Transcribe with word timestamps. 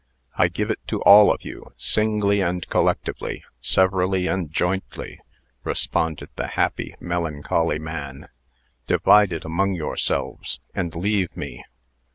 "I 0.35 0.47
give 0.47 0.71
it 0.71 0.79
to 0.87 0.99
all 1.03 1.31
of 1.31 1.45
you, 1.45 1.73
singly 1.77 2.41
and 2.41 2.67
collectively, 2.69 3.43
severally 3.61 4.25
and 4.25 4.51
jointly," 4.51 5.19
responded 5.63 6.29
the 6.37 6.47
happy, 6.47 6.95
melancholy 6.99 7.77
man. 7.77 8.27
"Divide 8.87 9.31
it 9.31 9.45
among 9.45 9.75
yourselves, 9.75 10.59
and 10.73 10.95
leave 10.95 11.37
me." 11.37 11.63